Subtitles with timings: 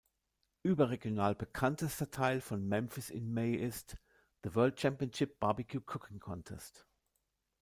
[0.63, 3.97] Überregional bekanntester Teil von Memphis in May ist
[4.43, 6.87] "The World Championship Barbecue Cooking Contest".